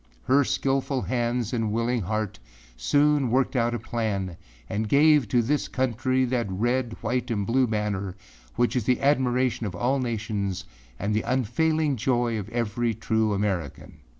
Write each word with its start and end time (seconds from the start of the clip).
Her 0.23 0.43
skillful 0.43 1.03
hands 1.03 1.53
and 1.53 1.71
willing 1.71 2.01
heart 2.01 2.39
soon 2.75 3.29
worked 3.29 3.55
out 3.55 3.75
a 3.75 3.77
plan 3.77 4.35
and 4.67 4.89
gave 4.89 5.27
to 5.27 5.43
this 5.43 5.67
country 5.67 6.25
that 6.25 6.49
red, 6.51 6.97
white 7.01 7.29
and 7.29 7.45
blue 7.45 7.67
banner 7.67 8.15
which 8.55 8.75
is 8.75 8.85
the 8.85 8.99
admiration 8.99 9.67
of 9.67 9.75
all 9.75 9.99
nations 9.99 10.65
and 10.97 11.13
the 11.13 11.21
unfailing 11.21 11.97
joy 11.97 12.39
of 12.39 12.49
every 12.49 12.95
true 12.95 13.31
American. 13.35 13.99